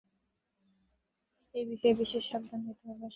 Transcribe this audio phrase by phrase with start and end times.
[1.55, 3.07] এই বিষয়ে বিশেষ সাবধান হইতে হইবে।